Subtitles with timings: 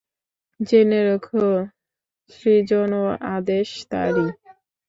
[0.59, 1.25] জেনে রেখ,
[2.33, 3.05] সৃজন ও
[3.35, 4.27] আদেশ তাঁরই।